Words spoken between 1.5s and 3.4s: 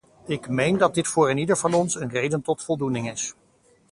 van ons een reden tot voldoening is.